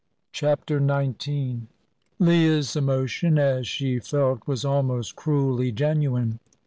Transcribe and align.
CHAPTER 0.31 0.79
XIX 0.79 1.67
Leah's 2.17 2.75
emotion 2.75 3.37
as 3.37 3.67
she 3.67 3.99
felt 3.99 4.47
was 4.47 4.65
almost 4.65 5.15
cruelly 5.15 5.71
genuine. 5.71 6.39